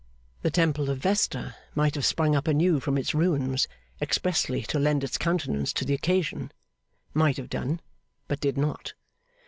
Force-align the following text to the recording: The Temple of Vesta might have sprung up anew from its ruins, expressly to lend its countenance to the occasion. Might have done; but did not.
The 0.41 0.49
Temple 0.49 0.89
of 0.89 0.97
Vesta 0.97 1.55
might 1.75 1.93
have 1.93 2.07
sprung 2.07 2.35
up 2.35 2.47
anew 2.47 2.79
from 2.79 2.97
its 2.97 3.13
ruins, 3.13 3.67
expressly 4.01 4.63
to 4.63 4.79
lend 4.79 5.03
its 5.03 5.15
countenance 5.15 5.71
to 5.73 5.85
the 5.85 5.93
occasion. 5.93 6.51
Might 7.13 7.37
have 7.37 7.51
done; 7.51 7.81
but 8.27 8.39
did 8.39 8.57
not. 8.57 8.95